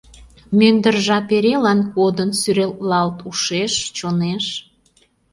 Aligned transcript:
Мӱндыр 0.57 0.95
жап 1.05 1.27
эрелан 1.35 1.79
кодын 1.95 2.29
сӱретлалт 2.39 3.17
ушеш, 3.29 3.73
чонеш. 3.97 4.45